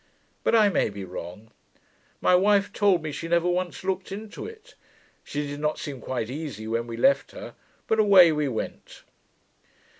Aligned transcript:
But 0.43 0.55
I 0.55 0.67
may 0.69 0.89
be 0.89 1.03
wrong. 1.05 1.51
My 2.21 2.33
wife 2.33 2.73
told 2.73 3.03
me 3.03 3.11
she 3.11 3.27
never 3.27 3.47
once 3.47 3.83
looked 3.83 4.11
into 4.11 4.47
it. 4.47 4.73
She 5.23 5.45
did 5.45 5.59
not 5.59 5.77
seem 5.77 6.01
quite 6.01 6.27
easy 6.27 6.67
when 6.67 6.87
we 6.87 6.97
left 6.97 7.33
her: 7.33 7.53
but 7.85 7.99
away 7.99 8.31
we 8.31 8.47
went! 8.47 9.03